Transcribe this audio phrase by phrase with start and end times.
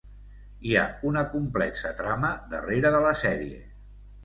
[0.67, 3.63] Hi ha una complexa trama darrere de la sèrie.